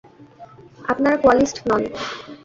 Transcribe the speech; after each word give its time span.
আপনারা 0.91 1.15
কোয়ালিস্ট 1.23 1.57
নন। 1.69 1.81